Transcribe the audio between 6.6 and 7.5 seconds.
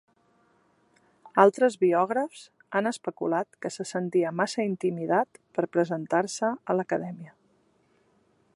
a l'Acadèmia.